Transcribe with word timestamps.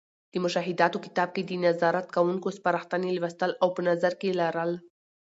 د 0.31 0.33
مشاهداتو 0.43 0.97
کتاب 1.05 1.29
کې 1.35 1.41
د 1.45 1.51
نظارت 1.65 2.07
کوونکو 2.15 2.47
سپارښتنې 2.57 3.09
لوستـل 3.15 3.51
او 3.61 3.67
په 3.75 3.81
نظر 3.89 4.13
کې 4.21 4.37
لرل. 4.41 4.71